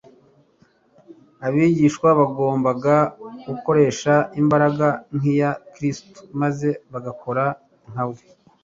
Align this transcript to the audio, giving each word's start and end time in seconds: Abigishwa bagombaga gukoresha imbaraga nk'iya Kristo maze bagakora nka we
Abigishwa 1.45 2.07
bagombaga 2.19 2.95
gukoresha 3.47 4.13
imbaraga 4.41 4.87
nk'iya 5.15 5.49
Kristo 5.73 6.17
maze 6.41 6.69
bagakora 6.91 7.45
nka 7.91 8.05
we 8.11 8.21